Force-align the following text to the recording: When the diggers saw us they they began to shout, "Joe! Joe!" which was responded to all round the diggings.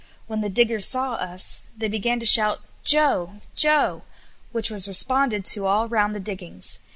When 0.25 0.41
the 0.41 0.49
diggers 0.49 0.87
saw 0.87 1.13
us 1.13 1.61
they 1.77 1.85
they 1.85 1.87
began 1.91 2.19
to 2.19 2.25
shout, 2.25 2.61
"Joe! 2.83 3.33
Joe!" 3.55 4.01
which 4.51 4.71
was 4.71 4.87
responded 4.87 5.45
to 5.53 5.67
all 5.67 5.87
round 5.87 6.15
the 6.15 6.19
diggings. 6.19 6.79